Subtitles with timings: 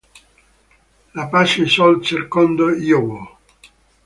[1.13, 3.23] La pace sol cercando io vo'.